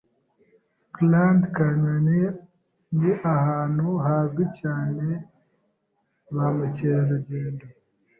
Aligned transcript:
Grand 0.95 1.41
Canyon 1.55 2.07
ni 2.97 3.11
ahantu 3.35 3.87
hazwi 4.05 4.43
cyane 4.59 5.05
ba 6.35 6.47
mukerarugendo. 6.57 7.65